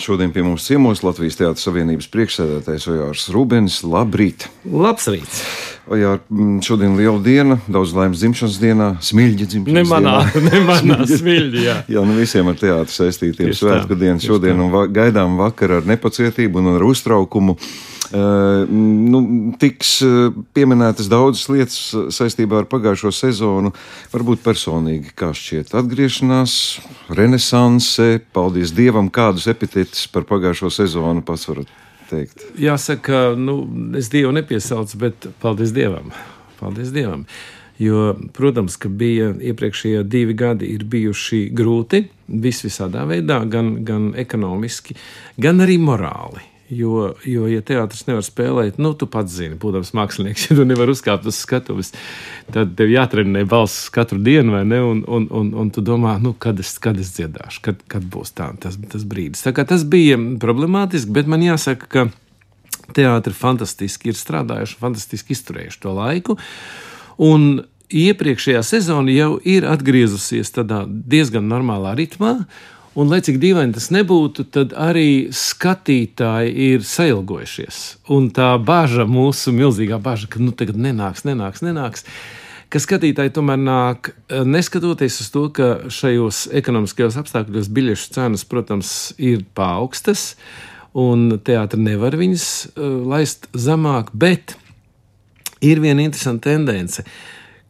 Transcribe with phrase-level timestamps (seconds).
[0.00, 3.82] Šodien pie mums ciemos Latvijas Teātras Savienības priekšsēdētājs Ojārs Rubens.
[3.84, 4.46] Labrīt!
[4.64, 5.42] Labs rīts!
[5.90, 6.22] Ojār,
[6.64, 10.42] šodien liela diena, daudz laimes dzimšanas dienā, smilģi dzimšanas ne manā, dienā.
[10.48, 11.76] Ne manā smilģi, jā.
[11.90, 14.64] jā, nu visiem ar teātru saistītiem svētku dienu šodien tā.
[14.64, 17.58] un va gaidām vakar ar nepacietību un ar uztraukumu.
[17.58, 19.20] Uh, nu,
[19.60, 19.92] tiks
[20.56, 21.78] pieminētas daudzas lietas
[22.16, 23.70] saistībā ar pagājušo sezonu.
[24.14, 26.56] Varbūt personīgi, kā šķiet, atgriešanās,
[27.14, 31.70] renesanse, paldies Dievam, kādus epitetus par pagājušo sezonu pats varat
[32.10, 32.44] teikt.
[32.58, 33.62] Jāsaka, nu,
[33.98, 36.10] es Dievu nepiesaucu, bet paldies Dievam.
[36.60, 37.24] Paldies Dievam.
[37.80, 42.02] Jo, protams, ka bija iepriekšējie divi gadi bijuši grūti,
[42.42, 44.98] vis visādā veidā, gan, gan ekonomiski,
[45.40, 46.44] gan arī morāli.
[46.70, 50.94] Jo, jo, ja teātris nevar spēlēt, nu, tu pats zini, būdams mākslinieks, ja tu nevari
[50.94, 51.90] uzkāpt uz skatuves,
[52.54, 54.78] tad tev jātrenē balss katru dienu, vai ne?
[54.86, 58.36] Un, un, un, un tu domā, nu, kad es, kad es dziedāšu, kad, kad būs
[58.38, 59.42] tā, tas, tas brīdis.
[59.46, 62.06] Tā kā tas bija problemātiski, bet man jāsaka, ka
[62.94, 66.38] teātris fantastiski ir strādājuši, fantastiski izturējuši to laiku.
[67.20, 72.36] Un iepriekšējā sezona jau ir atgriezusies tādā diezgan normālā ritmā.
[72.98, 77.78] Un, lai cik dīvaini tas nebūtu, tad arī skatītāji ir sailgojušies.
[78.10, 82.02] Un tā bažas, mūsu milzīgā bažas, ka nu tagad nenāks, nenāks, nenāks.
[82.70, 89.46] Ka skatītāji tomēr nāk, neskatoties uz to, ka šajos ekonomiskajos apstākļos biļešu cenas, protams, ir
[89.54, 90.34] paaugstas,
[90.90, 94.56] un teātris nevar viņas uh, laist zemāk, bet
[95.62, 97.06] ir viena interesanta tendence,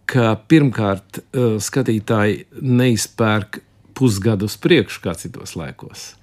[0.08, 3.66] ka pirmkārt uh, skatītāji neizpērk
[4.00, 6.14] pusgadu uz priekšu, kā citos laikos.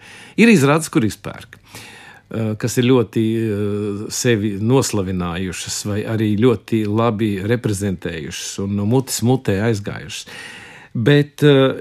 [0.42, 7.36] Ir izrādes, kur izpērk, eh, kas ir ļoti eh, sevi noslavinājušas, vai arī ļoti labi
[7.46, 10.26] reprezentējušas un no mutes mutē aizgājušas.
[10.98, 11.78] Bet uh,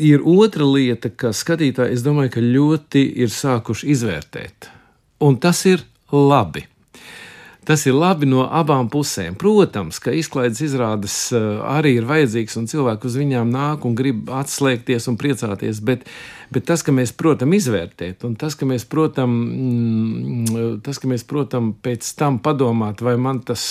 [0.00, 4.70] ir otra lieta, ka skatītāji, es domāju, ka ļoti ir sākuši izvērtēt.
[5.26, 6.64] Un tas ir labi.
[7.70, 9.36] Tas ir labi no abām pusēm.
[9.38, 14.32] Protams, ka izklaides izrādes eh, arī ir vajadzīgas, un cilvēki uz viņām nāk un grib
[14.34, 15.78] atslēgties un priecāties.
[15.86, 16.02] Bet,
[16.50, 21.22] bet tas, ka mēs protam izvērtēt, un tas, ka mēs protam, mm, tas, ka mēs
[21.30, 23.62] protam pēc tam padomāt, vai man tas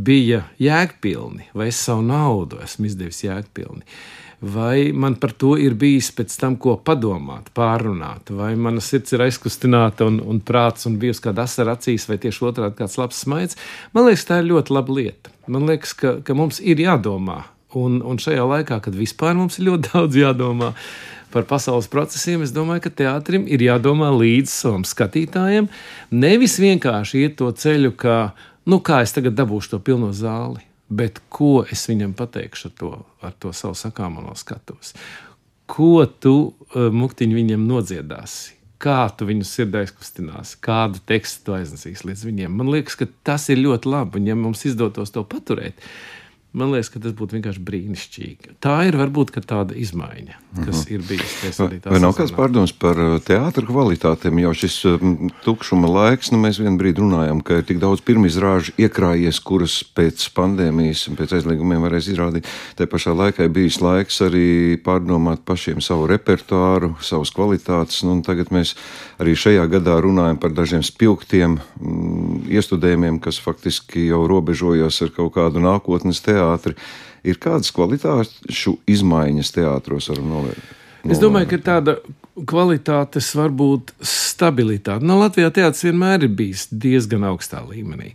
[0.00, 3.84] bija jēgpilni, vai es savu naudu esmu izdevis jēgpilni
[4.40, 9.24] vai man par to ir bijis pēc tam ko padomāt, pārunāt, vai mana sirds ir
[9.26, 13.58] aizkustināta un, un prāts un bijusi kāda asara acīs, vai tieši otrādi kāds labs smaids.
[13.92, 15.32] Man liekas, tā ir ļoti laba lieta.
[15.50, 17.42] Man liekas, ka, ka mums ir jādomā.
[17.76, 20.72] Un, un šajā laikā, kad vispār mums ir ļoti daudz jādomā
[21.30, 25.68] par pasaules procesiem, es domāju, ka teātrim ir jādomā līdz savam skatītājiem.
[26.10, 28.18] Nevis vienkārši iet to ceļu, kā,
[28.66, 32.92] nu, kā es tagad dabūšu to pilno zāli bet ko es viņam pateikšu ar to,
[33.22, 34.94] ar to savu sakāmo no skatuves?
[35.70, 38.56] Ko tu uh, muktiņu viņam nodziedāsi?
[38.80, 42.54] Kā tu viņu sirdī aizkustinās, kādu tekstu tu aiznesīsi līdz viņiem.
[42.56, 44.22] Man liekas, ka tas ir ļoti labi.
[44.22, 45.84] Un, ja mums izdotos to paturēt,
[46.50, 48.56] Man liekas, ka tas būtu vienkārši brīnišķīgi.
[48.58, 50.34] Tā ir varbūt tāda izmaiņa,
[50.64, 50.94] kas mhm.
[50.96, 51.50] ir bijusi.
[51.86, 54.40] Vai, nav kāds pārdoms par uh, teātra kvalitātēm?
[54.42, 58.74] Jau šis um, tukšuma laiks, nu, mēs vienā brīdī runājam, ka ir tik daudz pirmizrāžu
[58.82, 62.50] iekrājies, kuras pēc pandēmijas un pēc aizliegumiem varēs izrādīt.
[62.74, 68.02] Tā pašā laikā ir bijis laiks arī pārdomāt pašiem savu repertuāru, savas kvalitātes.
[68.08, 68.74] Nu, tagad mēs
[69.22, 75.36] arī šajā gadā runājam par dažiem spilgtiem mm, iestudējumiem, kas faktiski jau robežojas ar kaut
[75.38, 76.76] kādu nākotnes teātru teātri.
[77.20, 80.76] Ir kādas kvalitāšu izmaiņas teātros varam novērtēt?
[81.08, 81.94] Es domāju, ka tāda
[82.48, 85.04] kvalitātes varbūt stabilitāte.
[85.04, 88.12] No nu, Latvijā teātris vienmēr ir bijis diezgan augstā līmenī.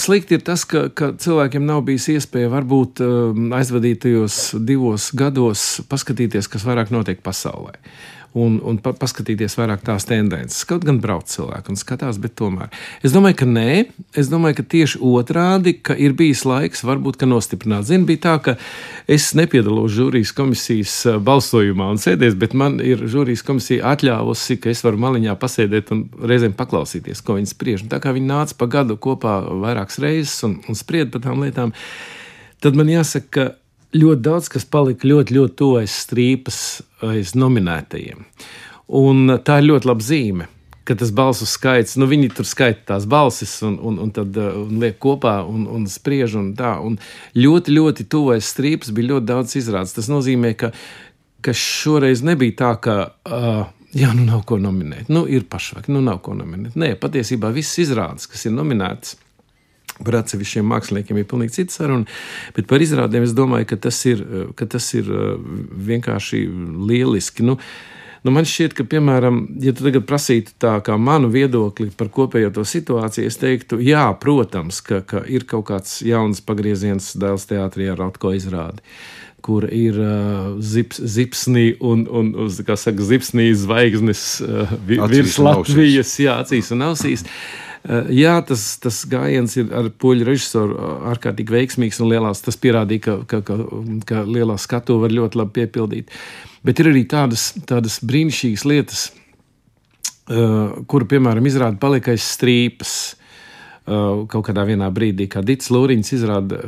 [0.00, 6.48] Slikti ir tas, ka, ka cilvēkiem nav bijis iespēja varbūt um, aizvadītajos divos gados paskatīties,
[6.52, 7.76] kas vairāk notiek pasaulē.
[7.76, 10.64] Uh, un, un pa, paskatīties vairāk tās tendences.
[10.68, 12.72] Kaut gan brauc cilvēki un skatās, bet tomēr.
[13.06, 13.68] Es domāju, ka nē,
[14.18, 17.88] es domāju, ka tieši otrādi, ka ir bijis laiks varbūt nostiprināt.
[17.88, 18.56] Zini, bija tā, ka
[19.10, 24.72] es nepiedalos žūrijas komisijas eh, balsojumā un sēdēs, bet man ir žūrijas komisija atļāvusi, ka
[24.72, 27.86] es varu maliņā pasēdēt un reizēm paklausīties, ko viņi spriež.
[27.86, 31.42] Un tā kā viņi nāca pa gadu kopā vairākas reizes un, un spried par tām
[31.44, 31.74] lietām,
[32.64, 36.60] tad man jāsaka, ka ļoti daudz kas palika ļoti, ļoti tuvu aiz strīpas,
[37.06, 38.24] aiz nominētajiem.
[38.98, 40.48] Un tā ir ļoti laba zīme.
[40.88, 44.78] Tas balsu skaits, nu viņi tur skaita tās balsis un, un, un tad uh, un
[44.80, 46.38] liek kopā un, un spriež.
[46.40, 46.96] Un tā, un
[47.36, 49.92] ļoti, ļoti tuvojas strīpas, bija ļoti daudz izrādes.
[49.92, 50.70] Tas nozīmē, ka,
[51.44, 55.12] ka šoreiz nebija tā, ka uh, jā, nu nav ko nominēt.
[55.12, 56.80] Nu, ir pašvāk, nu nav ko nominēt.
[56.80, 59.18] Nē, patiesībā visas izrādes, kas ir nominētas,
[60.04, 62.06] Par atsevišķiem māksliniekiem ir pilnīgi cits saruna,
[62.56, 64.24] bet par izrādēm es domāju, ka tas ir,
[64.58, 65.30] ka tas ir uh,
[65.90, 66.44] vienkārši
[66.90, 67.46] lieliski.
[67.46, 67.58] Nu,
[68.26, 72.50] Nu, man šķiet, ka, piemēram, ja tu tagad prasītu tā kā manu viedokli par kopējo
[72.56, 77.86] to situāciju, es teiktu, jā, protams, ka, ka ir kaut kāds jauns pagrieziens dēls teātrī
[77.92, 78.82] ar Rotko izrādi
[79.48, 82.74] kur ir uh, zips, zipsnī un, un, saka,
[83.06, 87.22] zipsnī zvaigznes uh, virs Latvijas, jā, acīs un ausīs.
[87.22, 87.67] Eh,
[88.12, 92.42] jā, tas, tas gājiens ir ar poļu režisoru eh, ārkārtīgi veiksmīgs un lielās.
[92.44, 93.58] Tas pierādīja, ka, ka, ka,
[94.08, 96.10] ka lielā skatu var ļoti labi piepildīt.
[96.66, 99.04] Bet ir arī tādas, tādas brīnišķīgas lietas,
[100.26, 102.96] uh, kuru, piemēram, izrāda palika aiz strīpas.
[103.88, 106.58] Kaut kādā brīdī, kad Dits Lūriņš izrāda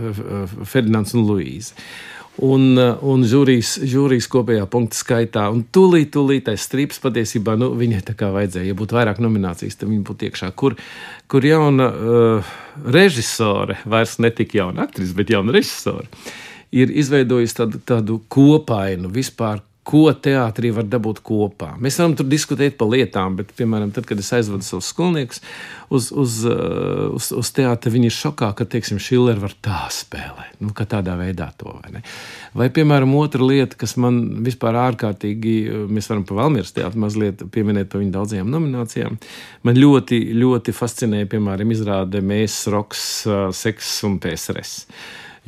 [0.64, 1.74] Ferdinands un Luīzi.
[1.74, 5.46] Uh, un, uh, un žūrijas, žūrijas kopējā punktu skaitā.
[5.52, 8.72] Un tūlīt, tūlīt tas strips patiesībā nu, viņai tā kā vajadzēja.
[8.72, 10.52] Ja būtu vairāk nominācijas, tad viņa būtu iekšā.
[10.58, 10.76] Kur,
[11.30, 12.52] kur jauna uh,
[12.98, 16.08] režisore, vairs ne tik jauna aktrise, bet jauna režisore,
[16.74, 21.72] ir izveidojusi tādu, tādu kopainu vispār ko teātrī var dabūt kopā.
[21.82, 25.42] Mēs varam tur diskutēt par lietām, bet, piemēram, tad, kad es aizvedu savus skolniekus
[25.90, 30.58] uz, uz, uh, uz, uz teātri, viņi ir šokā, ka, teiksim, Šiller var tā spēlēt,
[30.62, 32.04] nu, ka tādā veidā to vai ne.
[32.56, 35.56] Vai, piemēram, otra lieta, kas man vispār ārkārtīgi,
[35.90, 39.18] mēs varam pa Valmieras teātri mazliet pieminēt par viņu daudzajām nominācijām,
[39.66, 44.78] man ļoti, ļoti fascinēja, piemēram, izrāde Mēs, Roks, uh, Seks un PSRS.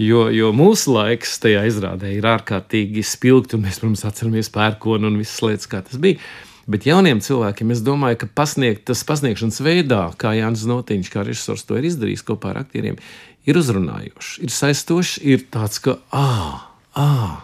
[0.03, 5.21] Jo, jo mūsu laiks tajā izrādē ir ārkārtīgi spilgti, un mēs, protams, atceramies pērkonu un
[5.21, 6.19] visas lietas, kā tas bija.
[6.71, 11.67] Bet jauniem cilvēkiem es domāju, ka pasniegt, tas pasniegšanas veidā, kā Jānis Notiņš, kā režisors
[11.67, 13.01] to ir izdarījis kopā ar aktieriem,
[13.47, 16.69] ir uzrunājošs, ir saistošs, ir tāds, ka, ah,
[16.99, 17.43] ah,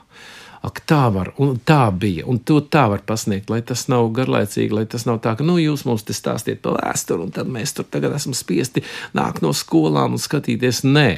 [0.66, 4.74] ak, tā var, un tā bija, un to tā var pasniegt, lai tas nav garlaicīgi,
[4.74, 7.76] lai tas nav tā, ka, nu, jūs mums te stāstiet par vēsturi, un tad mēs
[7.76, 8.82] tur tagad esam spiesti
[9.16, 10.82] nākt no skolām un skatīties.
[10.88, 11.10] Nē,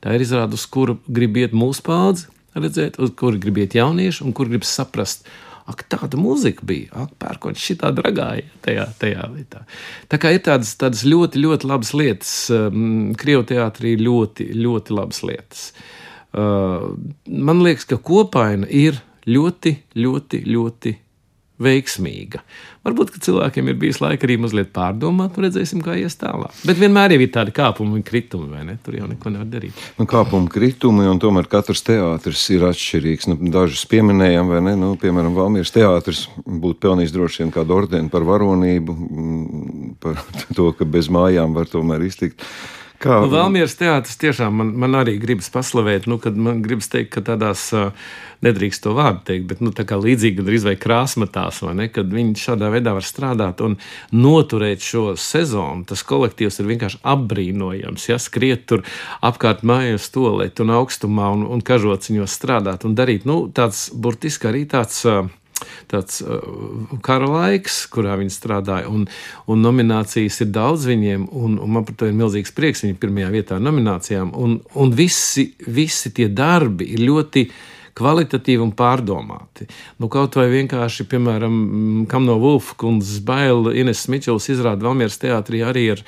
[0.00, 4.24] Tā ir izrāde, uz kuru grib iet mūsu paudze, redzēt, uz kuru grib iet jaunieši
[4.24, 5.28] un kur grib saprast.
[5.70, 6.88] Ak, tāda mūzika bija.
[7.04, 9.60] Ak, pērkons šitā dragāja tajā, tajā lietā.
[10.10, 12.32] Tā kā ir tādas, tādas ļoti, ļoti labas lietas.
[12.56, 15.68] Um, Krievu teātrī ļoti, ļoti labas lietas.
[15.70, 16.00] Uh,
[16.34, 20.96] man liekas, ka kopaina ir ļoti, ļoti, ļoti
[21.60, 22.40] veiksmīga.
[22.86, 26.54] Varbūt cilvēkiem ir bijis laika arī mazliet pārdomāt, un redzēsim, kā ies tālāk.
[26.64, 28.78] Bet vienmēr ir tādi kāpumi un kritumi, vai ne?
[28.80, 29.82] Tur jau neko nevar darīt.
[29.98, 33.28] Nu, kāpumi, kritumi, un tomēr katrs teātris ir atšķirīgs.
[33.28, 34.74] Nu, dažus pieminējām, vai ne?
[34.80, 40.24] Nu, piemēram, Valmīras teātris būtu pelnījis droši vien kādu ordeni par varonību, mm, par
[40.56, 42.48] to, ka bez mājām var tomēr iztikt.
[43.00, 43.22] Kā?
[43.24, 47.22] Nu, Valmieras teātris tiešām man, man arī gribas paslavēt, nu, kad man gribas teikt, ka
[47.30, 47.70] tādās
[48.44, 52.12] nedrīkst to vārdu teikt, bet nu, tā kā līdzīgi drīz vai krāsmatās, vai ne, kad
[52.12, 53.78] viņi šādā veidā var strādāt un
[54.12, 55.86] noturēt šo sezonu.
[55.88, 58.84] Tas kolektīvs ir vienkārši apbrīnojams, ja skriet tur
[59.24, 64.66] apkārt mājas tolēt un augstumā un, un kažociņos strādāt un darīt, nu, tāds burtiski arī
[64.68, 65.06] tāds.
[65.08, 65.32] Uh,
[65.90, 66.38] tāds uh,
[67.06, 69.08] kara laiks, kurā viņi strādāja, un,
[69.50, 72.84] un nominācijas ir daudz viņiem, un, un man par to ir milzīgs prieks.
[72.84, 77.46] Viņi ir pirmajā vietā nominācijām, un, un visi, visi tie darbi ir ļoti
[78.00, 79.66] kvalitatīvi un pārdomāti.
[80.00, 81.56] Nu, kaut vai vienkārši, piemēram,
[82.10, 86.04] kam no Wolfa kundzes baila Ines Mičels izrāda Valmieras teātrī arī ar,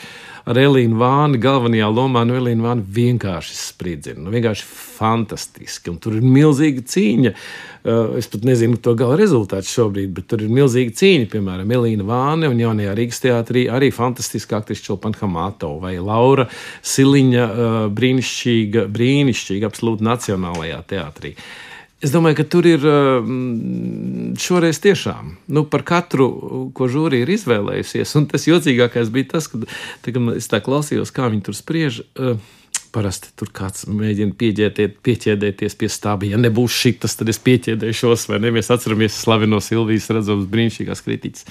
[0.49, 2.25] ar Elīnu Vāni galvenajā lomā.
[2.29, 4.69] Nu, Elīna Vāna vienkārši spridzina, nu, vienkārši
[4.99, 7.35] fantastiski, un tur ir milzīga cīņa.
[7.83, 11.31] Uh, es pat nezinu to gala rezultātu šobrīd, bet tur ir milzīga cīņa.
[11.33, 16.47] Piemēram, Elīna Vāne un jaunajā Rīgas teātrī arī fantastiska aktrise Čelpana Hamato vai Laura
[16.87, 21.35] Siliņa, uh, brīnišķīga, brīnišķīga, absolūti nacionālajā teātrī.
[21.35, 21.69] Uh,
[22.03, 26.27] Es domāju, ka tur ir mm, šoreiz tiešām nu, par katru,
[26.75, 28.17] ko žūrija ir izvēlējusies.
[28.19, 32.01] Un tas jocīgākais bija tas, ka tā, es tā klausījos, kā viņi tur spriež.
[32.19, 32.51] Eh,
[32.93, 36.29] parasti tur kāds mēģina pieķēdēties pie stāba.
[36.29, 38.53] Ja nebūs šis, tad es pieķēdēšos, vai ne?
[38.55, 41.47] Mēs atceramies slaveno Silvijas redzams brīnišķīgās kritiķis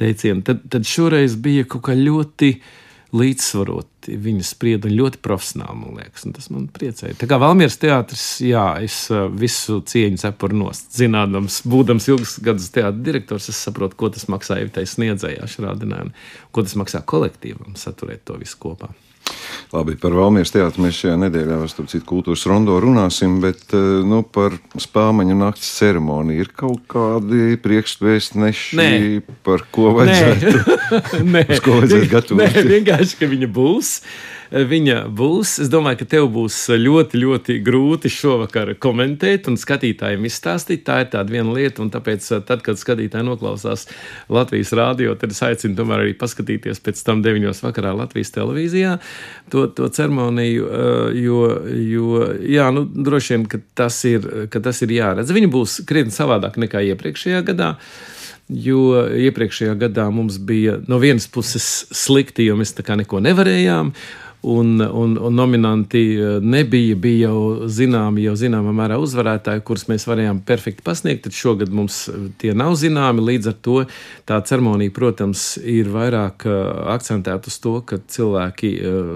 [0.00, 0.44] teicienu.
[0.46, 2.54] Tad, tad šoreiz bija kaut kā ļoti
[3.10, 7.16] līdzsvaroti viņa sprieda ļoti profesionāli, man liekas, un tas man priecēja.
[7.18, 10.92] Tā kā Valmieras teātris, jā, es uh, visu cieņu cepuru nost.
[10.96, 16.14] Zinādams, būdams ilgus gadus teātris direktors, es saprotu, ko tas maksā Evitai sniedzējā šrādinājumam,
[16.54, 18.94] ko tas maksā kolektīvam saturēt to visu kopā.
[19.70, 24.24] Labi, par Valmijas teātru mēs šajā nedēļā, starp citu, kultūras rondo runāsim, bet eh, nu,
[24.26, 28.90] par spāmaņu nakts ceremoniju ir kaut kādi priekšvēstneši,
[29.46, 31.46] par ko vajadzētu, Nē.
[31.54, 32.58] Uz ko vajadzētu gatavoties.
[32.58, 33.94] Nē, vienkārši, ka viņa būs.
[34.00, 35.54] Uh, viņa būs.
[35.62, 40.82] Es domāju, ka tev būs ļoti, ļoti grūti šovakar komentēt un skatītājiem izstāstīt.
[40.86, 43.86] Tā ir tāda viena lieta, un tāpēc, eh, tad, kad skatītāji noklausās
[44.28, 47.62] Latvijas rādio, tad es aicinu tomēr arī paskatīties pēc tam 9.
[47.62, 48.98] vakarā Latvijas televīzijā
[49.50, 51.40] to, to ceremoniju, eh, jo,
[51.70, 55.30] jo jā, nu, droši vien, ka tas, ir, ka tas ir jāredz.
[55.30, 57.76] Viņa būs krietni savādāk nekā iepriekšējā gadā.
[58.50, 63.92] jo iepriekšējā gadā mums bija no vienas puses slikti, jo mēs tā kā neko nevarējām.
[64.42, 70.06] Un, un, un nominanti eh, nebija, bija jau zināmi, jau zināmā mērā uzvarētāji, kurus mēs
[70.08, 71.26] varējām perfekti pasniegt.
[71.26, 73.26] Tad šogad mums eh, tie nav zināmi.
[73.26, 73.76] Līdz ar to
[74.24, 76.56] tā ceremonija, protams, ir vairāk uh,
[76.94, 78.70] akcentēta uz to, ka cilvēki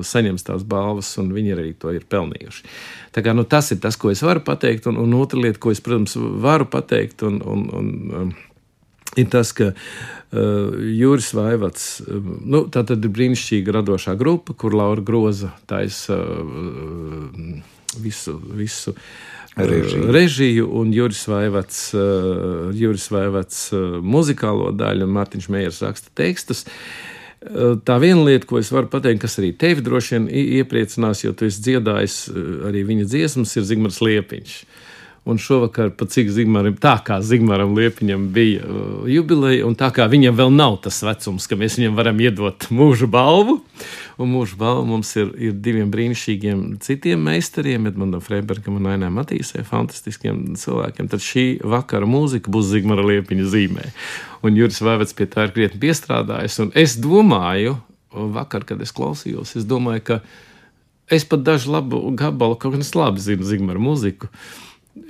[0.05, 2.67] saņems tās balvas un viņi arī to ir pelnījuši.
[3.17, 5.73] Tā kā, nu, tas ir tas, ko es varu pateikt, un, un otra lieta, ko
[5.73, 7.25] es, protams, varu pateikt.
[7.25, 8.35] Un, un, un, um,
[9.21, 14.77] ir tas, ka uh, Juris Vaivats, uh, nu, tā tad ir brīnišķīga radošā grupa, kur
[14.77, 17.63] Laura Groza taisa uh,
[18.01, 18.41] visu.
[18.55, 18.97] visu
[19.55, 20.09] Režiju.
[20.11, 26.65] režiju un Juris Vaivats, uh, Juris Vaivats uh, muzikālo daļu, un Mārtiņš Meijers raksta tekstus.
[27.39, 30.27] Uh, tā viena lieta, ko es varu pateikt, kas arī tevi droši vien
[30.59, 32.17] iepriecinās, jo tu esi dziedājis
[32.67, 34.57] arī viņa dziesmas, ir Zigmārs Liepiņš.
[34.65, 34.84] Uh,
[35.25, 40.37] Un šovakar, cik Zigmaram, tā kā Zigmaram Liepiņam bija uh, jubileja, un tā kā viņam
[40.37, 43.55] vēl nav tas vecums, ka mēs viņam varam iedot mūža balvu,
[44.21, 49.65] un mūža balvu mums ir, ir diviem brīnišķīgiem citiem meistariem, Edmundam Freibergam un Ainē Matīsē,
[49.65, 53.89] fantastiskiem cilvēkiem, tad šī vakara mūzika būs Zigmara Liepiņa zīmē.
[54.45, 57.79] Un Juris Vēvets pie tā ir krietni piestrādājis, un es domāju,
[58.13, 60.21] vakar, kad es klausījos, es domāju, ka
[61.09, 64.29] es pat dažu labu gabalu kaut kā labi zinu Zigmara mūziku.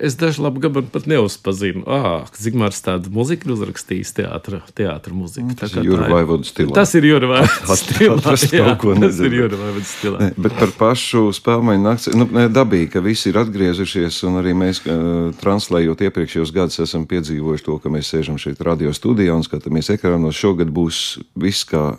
[0.01, 1.83] Es dažu labu gabalu pat neuzpazinu.
[1.85, 5.53] Ah, Zigmārs tādu mūziku ir uzrakstījis teātra, teātra mūziku.
[5.53, 6.73] Tā tas ir Jūra Vaivodas stilā.
[6.79, 8.17] Tas ir Jūra Vaivodas stilā.
[8.25, 10.23] Tas jā, tas ir Jūra Vaivodas stilā.
[10.23, 14.57] Ne, bet par pašu spēlmaiņu nakts, nu, ne, dabīgi, ka visi ir atgriezušies, un arī
[14.57, 19.45] mēs, uh, translējot iepriekšējos gadus, esam piedzīvojuši to, ka mēs sēžam šeit radio studijā un
[19.45, 20.41] skatāmies ekrānos.
[20.41, 21.05] Šogad būs
[21.37, 21.91] viss kā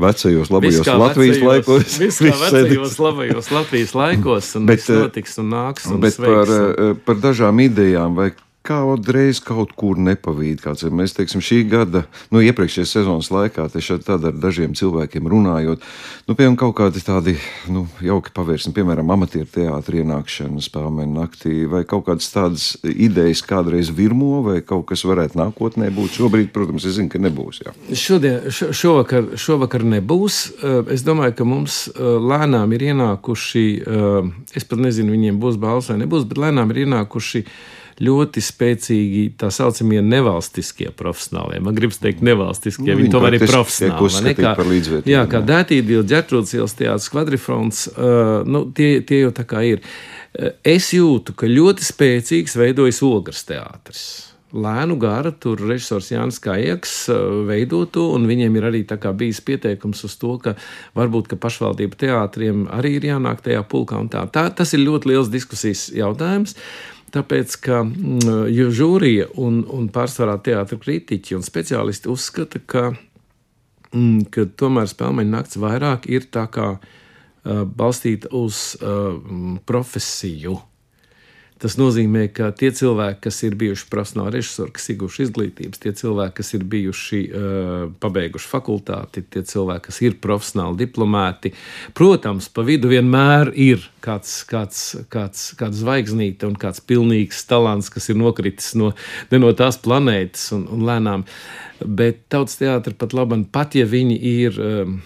[0.00, 1.96] vecajos labajos viss Latvijas vecajos, laikos.
[2.02, 5.90] Viss kā vecajos labajos Latvijas laikos, un bet, viss notiks un nāks.
[5.90, 6.54] Un bet sveiks, par,
[6.86, 7.02] un...
[7.06, 8.30] par dažām idejām, vai
[8.70, 10.62] kādreiz kaut kur nepavīd.
[10.62, 13.66] Kāds, mēs teiksim, šī gada, nu, iepriekšējās sezonas laikā,
[14.06, 15.82] tad ar dažiem cilvēkiem runājot,
[16.28, 17.36] nu, piemēram, kaut kādi tādi
[17.72, 23.90] nu, jauki pavērsieni, piemēram, amatieru teātris ienākšana spēlēm naktī, vai kaut kādas tādas idejas kādreiz
[23.94, 26.20] virmo, vai kaut kas varētu nākotnē būt.
[26.20, 27.62] Šobrīd, protams, es zinu, ka nebūs.
[27.64, 27.74] Jā.
[27.96, 30.40] Šodien, šovakar, šovakar nebūs.
[30.94, 33.66] Es domāju, ka mums lēnām ir ienākuši,
[34.54, 37.44] es pat nezinu, viņiem būs balss vai nebūs, bet lēnām ir ienākuši
[38.00, 41.60] ļoti spēcīgi tā saucamie nevalstiskie profesionālie.
[41.64, 42.86] Man gribas teikt, nevalstiskie.
[42.86, 44.22] Nu, viņi, viņi tomēr ir profesionāli.
[44.24, 44.54] Ne, kā,
[45.10, 49.84] jā, kā Dētīdīla, Ģertrūdas ielas teātris, kvadrifrons, uh, nu, tie, tie jau tā kā ir.
[50.32, 54.08] Uh, es jūtu, ka ļoti spēcīgs veidojas ogres teātris
[54.50, 58.82] lēnu gara, tur režisors Jānis Kājaks uh, veido to, un viņiem ir arī
[59.14, 60.56] bijis pieteikums uz to, ka
[60.96, 64.00] varbūt ka pašvaldību teātriem arī ir jānāk tajā pulkā.
[64.10, 64.26] Tā.
[64.26, 66.56] Tā, tas ir ļoti liels diskusijas jautājums.
[67.10, 72.84] Tāpēc, ka mm, žūrija un, un pārsvarā teātris kritiķi un speciālisti uzskata, ka,
[73.90, 79.16] mm, ka tomēr spēļu nakts vairāk ir tā kā uh, balstīta uz uh,
[79.66, 80.58] profesiju
[81.60, 86.36] Tas nozīmē, ka tie cilvēki, kas ir bijuši profesionāli režisori, kas ieguvuši izglītības, tie cilvēki,
[86.38, 91.52] kas ir bijuši uh, pabeiguši fakultāti, tie cilvēki, kas ir profesionāli diplomēti,
[91.96, 98.08] protams, pa vidu vienmēr ir kāds, kāds, kāds, kāds zvaigznīte un kāds pilnīgs talants, kas
[98.08, 98.94] ir nokritis no,
[99.32, 101.26] no tās planētas un, un lēnām.
[101.80, 104.98] Bet tautas teātris pat labi, pat ja viņi ir um,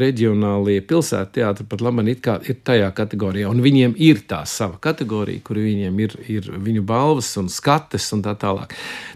[0.00, 3.50] reģionālie pilsētu teātris, pat labi ir tajā kategorijā.
[3.52, 8.24] Un viņiem ir tā sava kategorija, kur viņiem ir, ir viņu balvas un skates un
[8.24, 8.74] tā tālāk.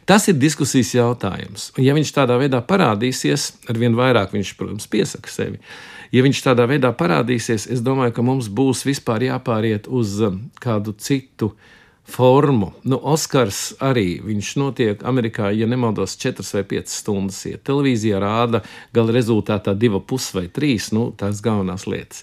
[0.08, 1.70] Tas ir diskusijas jautājums.
[1.76, 5.60] Un ja viņš tādā veidā parādīsies, ar vien vairāk viņš, protams, piesaka sevi.
[6.14, 10.94] Ja viņš tādā veidā parādīsies, es domāju, ka mums būs vispār jāpāriet uz um, kādu
[11.02, 11.50] citu
[12.06, 12.70] formu.
[12.86, 17.42] Nu, Oskars arī viņš notiek Amerikā, ja nemaldos, 4 vai 5 stundas.
[17.48, 18.62] Ja televīzijā rāda
[18.94, 22.22] gala rezultātā 2,5 vai 3, nu, tās galvenās lietas.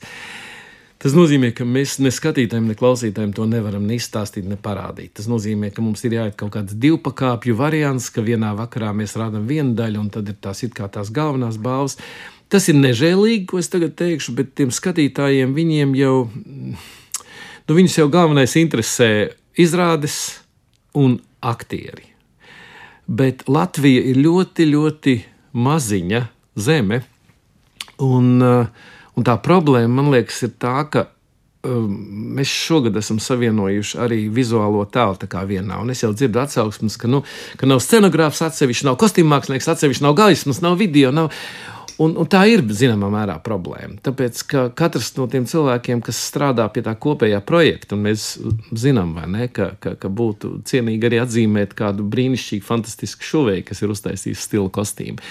[1.04, 5.12] Tas nozīmē, ka mēs ne skatītājiem, ne klausītājiem to nevaram ne izstāstīt, ne parādīt.
[5.18, 9.44] Tas nozīmē, ka mums ir jāiet kaut kāds divpakāpju variants, ka vienā vakarā mēs rādām
[9.50, 11.98] vienu daļu, un tad ir tās it kā tās galvenās balvas.
[12.48, 18.08] Tas ir nežēlīgi, ko es tagad teikšu, bet tiem skatītājiem viņiem jau, nu, viņus jau
[18.14, 19.12] galvenais interesē
[19.60, 20.18] izrādes
[20.96, 22.08] un aktieri.
[23.12, 25.20] Bet Latvija ir ļoti, ļoti
[25.52, 27.04] maziņa zeme.
[28.00, 31.08] Un, uh, un tā problēma, man liekas, ir tā, ka
[31.68, 31.92] um,
[32.38, 35.82] mēs šogad esam savienojuši arī vizuālo tēlu vienā.
[35.82, 37.24] Un es jau dzirdu atsauksmes, ka, nu,
[37.60, 41.14] ka nav scenogrāfs atsevišķi, nav kostīmmākslinieks atsevišķi, nav gaismas, nav video.
[41.16, 41.32] Nav...
[42.02, 44.00] Un, un tā ir zināmā mērā problēma.
[44.02, 48.24] Tāpēc, ka katrs no tiem cilvēkiem, kas strādā pie tā kopējā projekta, un mēs
[48.74, 53.94] zinām, ne, ka, ka, ka būtu cienīgi arī atzīmēt kādu brīnišķīgu, fantastisku šovēju, kas ir
[53.94, 55.22] uztaisījis stila kostīmu.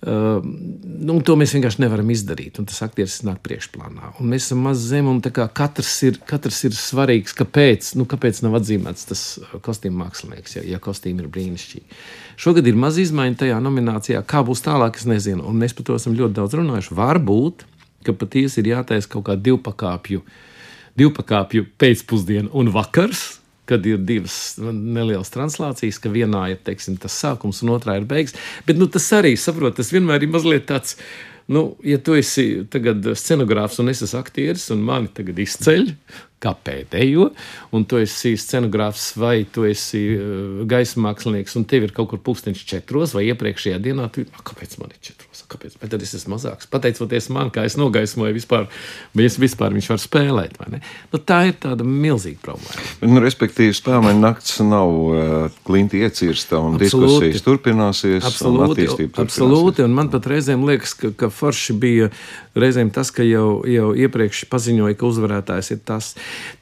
[0.00, 4.14] Uh, nu, to mēs vienkārši nevaram izdarīt, tas aktieris nāk priekšplānā.
[4.16, 7.34] Un mēs esam maz zemi, un katrs ir, katrs ir svarīgs.
[7.36, 7.90] Kāpēc?
[8.00, 9.24] Nu, kāpēc nav atzīmēts tas
[9.66, 12.00] kostīmu mākslinieks, ja, ja kostīmi ir brīnišķīgi?
[12.40, 14.22] Šogad ir maz izmaiņu tajā nominācijā.
[14.24, 15.44] Kā būs tālāk, es nezinu.
[15.44, 16.96] Un mēs par to esam ļoti daudz runājuši.
[16.96, 17.66] Varbūt,
[18.08, 20.24] ka patiesi ir jātaisa kaut kāda divpakāpju,
[20.96, 23.39] divpakāpju pēcpusdiena un vakars
[23.70, 28.36] kad ir divas nelielas translācijas, ka vienā ir teiksim, tas sākums un otrā ir beigas.
[28.66, 30.98] Bet nu, tas arī, saprot, tas vienmēr ir mazliet tāds.
[31.50, 32.62] Nu, ja tu esi
[33.18, 35.88] scenogrāfs un es esmu aktieris, un mani tagad izceļ
[36.40, 37.26] kā pēdējo,
[37.74, 42.22] un tu esi scenogrāfs vai tu esi uh, gaisa mākslinieks, un tev ir kaut kur
[42.30, 45.29] pūkstens četros vai iepriekšējā dienā, tu kāpēc man ir četros?
[45.50, 45.76] Kāpēc?
[45.80, 46.68] Bet tad es esmu mazāks.
[46.70, 48.68] Pateicoties man, kā es nogaismoju, vispār,
[49.18, 50.58] es vispār viņš var spēlēt.
[51.10, 52.86] Nu, tā ir tāda milzīga problēma.
[53.10, 57.08] Nu, respektīvi, spēļu nakts nav uh, klinti iecirsta un absolūti.
[57.08, 58.26] diskusijas turpināsies.
[58.26, 59.84] Absolūti, un absolūti.
[59.86, 62.10] Un man pat reizēm liekas, ka, ka forši bija
[62.58, 66.12] reizēm tas, ka jau, jau iepriekš paziņoja, ka uzvarētājs ir tas.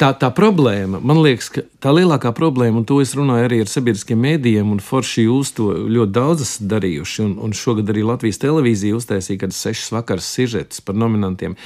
[0.00, 3.70] Tā, tā problēma, man liekas, ka tā lielākā problēma, un to es runāju arī ar
[3.70, 8.40] sabiedriskiem mēdījiem, un forši jūs to ļoti daudz esat darījuši, un, un šogad arī Latvijas
[8.42, 11.56] televīzija uztaisīja kādas sešas vakaras sižetus par nominantiem.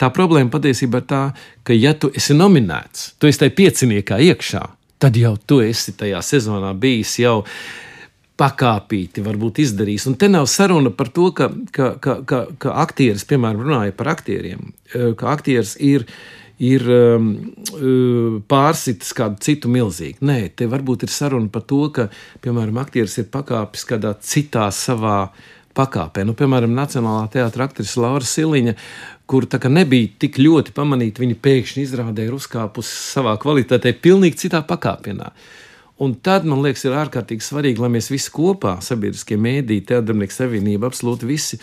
[0.00, 1.22] Tā problēma patiesībā ir tā,
[1.66, 4.62] ka ja tu esi nominēts, tu esi tajā pieciniekā iekšā,
[5.02, 7.42] tad jau tu esi tajā sezonā bijis jau
[8.42, 10.08] pakāpīti varbūt izdarījis.
[10.10, 14.14] Un te nav saruna par to, ka, ka, ka, ka, ka aktieris, piemēram, runāja par
[14.16, 16.06] aktieriem, eh, ka aktieris ir.
[16.62, 17.24] Ir um,
[17.74, 20.20] eh, pārsitis kādu citu milzīgu.
[20.22, 22.04] Nē, te varbūt ir saruna par to, ka,
[22.44, 25.32] piemēram, aktieris ir pakāpis kādā citā savā
[25.76, 26.24] pakāpē.
[26.28, 28.74] Nu, piemēram, Nacionālā teātris aktrise Laura Siliņa,
[29.26, 35.32] kur nebija tik ļoti pamanīta, viņa pēkšņi izrādīja uzkāpusi savā kvalitātē, pilnīgi citā pakāpienā.
[36.02, 40.88] Un tad man liekas, ir ārkārtīgi svarīgi, lai mēs visi kopā, sabiedriskie mēdīji, teātris, savienība,
[40.90, 41.60] absolūti visi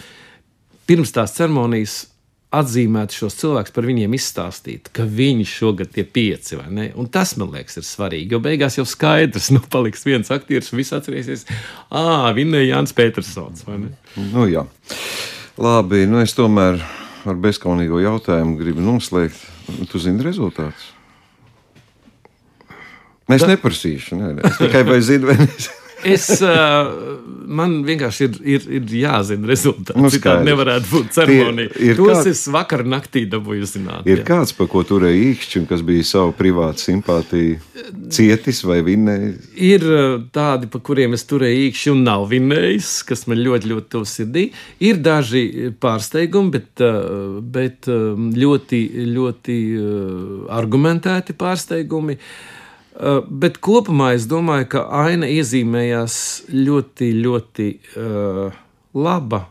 [0.90, 2.06] pirms tās ceremonijas
[2.50, 6.88] atzīmētu šos cilvēkus, par viņiem izstāstītu, ka viņi šogad ir pieci vai ne.
[6.98, 8.34] Un tas man liekas, ir svarīgi.
[8.34, 11.46] Jo beigās jau skaidrs, nu, paliks viens aktieris, un viss atcerēsies,
[11.94, 13.68] ah, vinnēja Jānis Petersons.
[14.34, 14.66] Nu, jā.
[15.60, 16.82] Labi, nu es tomēr
[17.30, 19.46] ar bezskaunīgo jautājumu gribu noslēgt.
[19.92, 20.96] Tu zini rezultātus?
[23.30, 24.50] Es neprasīšu, nē, nē.
[24.50, 25.79] es tikai vai zinu, vai nezinu.
[26.08, 26.90] Es, uh,
[27.50, 29.98] man vienkārši ir, ir, ir jāzina rezultāts.
[30.00, 31.72] Nu, Citādi nevarētu būt ceremonija.
[31.76, 34.08] Tie, Tos kāds, es vakar naktī dabūju zināt.
[34.10, 34.26] Ir jā.
[34.28, 37.58] kāds, pa ko turēja īkšķi un kas bija savu privātu simpātiju
[38.16, 39.50] cietis vai vinnējis?
[39.70, 39.88] Ir
[40.36, 44.46] tādi, pa kuriem es turēju īkšķi un nav vinnējis, kas man ļoti, ļoti tuvu sirdī.
[44.86, 46.86] Ir daži pārsteigumi, bet,
[47.58, 48.86] bet ļoti,
[49.18, 49.60] ļoti
[50.60, 52.20] argumentēti pārsteigumi.
[52.20, 52.56] Uh,
[53.30, 56.18] bet kopumā es domāju, ka aina iezīmējās
[56.52, 58.60] ļoti, ļoti uh,
[58.98, 59.46] laba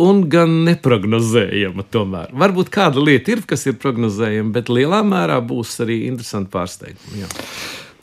[0.00, 1.84] un gan neparedzējama.
[1.92, 7.24] Tomēr varbūt kāda lieta ir, kas ir prognozējama, bet lielā mērā būs arī interesanti pārsteigumi.
[7.24, 7.30] Jā.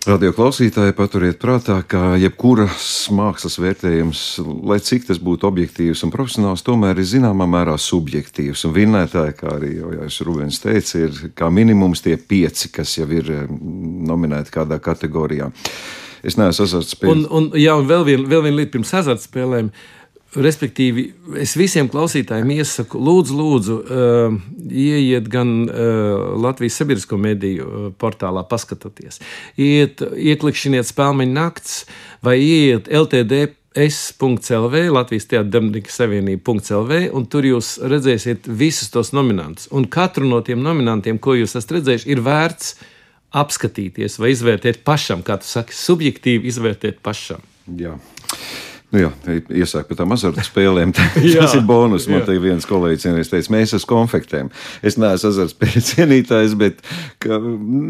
[0.08, 4.22] Radio klausītāji, paturiet prātā, ka jebkuras mākslas vērtējums,
[4.70, 8.64] lai cik tas būtu objektīvs un profesionāls, tomēr ir zināmā mērā subjektīvs.
[8.70, 13.34] Un vinnētāji, kā arī jau Rūvens teica, ir kā minimums tie pieci, kas jau ir
[13.36, 13.44] eh,
[14.08, 15.52] nominēti kādā kategorijā.
[16.26, 17.28] Es neesmu azartspēlējis.
[17.28, 19.70] Un, un, jā, un vēl viena vien lieta pirms azartspēlēm.
[19.70, 19.98] Uh,
[20.36, 21.06] Respektīvi,
[21.40, 24.34] es visiem klausītājiem iesaku, lūdzu, lūdzu uh,
[24.68, 29.22] ieiet gan uh, Latvijas sabiedrisko mediju uh, portālā, paskatieties,
[29.56, 31.86] iet, ieklikšķiniet spēļu nakts
[32.26, 33.48] vai ieiet LTD.
[33.78, 39.68] S.CLV, Latvijas Teātris Savienība.CLV, un tur jūs redzēsiet visus tos nominantus.
[39.70, 42.72] Un katru no tiem nominantiem, ko jūs esat redzējuši, ir vērts
[43.42, 47.44] apskatīties vai izvērtēt pašam, kā tu saki, subjektīvi izvērtēt pašam.
[47.78, 47.98] Jā.
[48.88, 49.10] Nu jā,
[49.52, 50.94] iesāk par tām azartspēlēm.
[51.36, 52.06] Tas ir bonus.
[52.08, 54.48] Man te viens kolēģis vienreiz teica, mēs esam konfektēm.
[54.80, 56.80] Es neesmu azartspēļu cienītājs, bet
[57.20, 57.36] ka,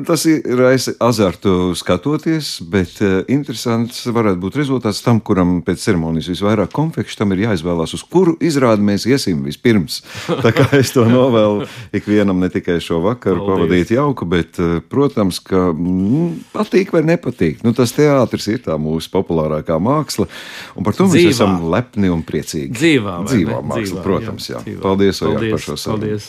[0.08, 6.74] tas ir azartu skatoties, bet uh, interesants varētu būt rezultāts tam, kuram pēc ceremonijas visvairāk
[6.74, 10.00] konfekšu, tam ir jāizvēlās, uz kuru izrādi mēs iesim vispirms.
[10.46, 13.54] Tā kā es to novēlu ikvienam ne tikai šo vakaru Paldies.
[13.54, 17.62] pavadīt jauku, bet, uh, protams, ka mm, patīk vai nepatīk.
[17.62, 20.26] Nu, tas teātris ir tā mūsu populārākā māksla.
[20.74, 21.36] Un par to mēs dzīvā.
[21.36, 22.72] esam lepni un priecīgi.
[22.78, 24.50] Dzīvā, dzīvā māksla, dzīvā, protams.
[24.50, 24.58] Jā.
[24.58, 24.64] Jā.
[24.66, 24.82] Dzīvā.
[24.86, 26.20] Paldies, Ojā, par šo sarunu.